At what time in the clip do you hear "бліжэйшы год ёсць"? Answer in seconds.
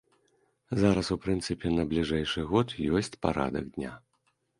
1.91-3.19